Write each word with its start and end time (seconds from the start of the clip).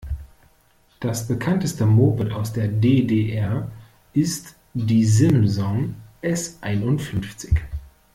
Das 0.99 1.27
Bekannteste 1.27 1.85
Moped 1.85 2.31
aus 2.31 2.53
der 2.53 2.67
D-D-R 2.67 3.69
ist 4.13 4.55
die 4.73 5.05
Simson 5.05 5.93
S 6.23 6.57
einundfünfzig. 6.61 7.61